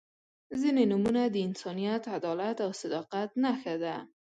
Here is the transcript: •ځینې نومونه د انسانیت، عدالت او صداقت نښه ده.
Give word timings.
•ځینې 0.61 0.83
نومونه 0.91 1.21
د 1.25 1.35
انسانیت، 1.47 2.03
عدالت 2.17 2.57
او 2.65 2.71
صداقت 2.81 3.29
نښه 3.43 3.75
ده. 3.83 3.95